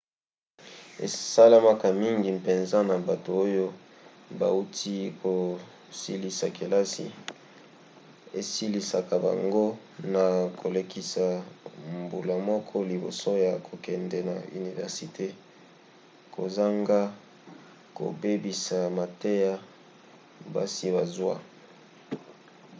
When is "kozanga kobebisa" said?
16.35-18.77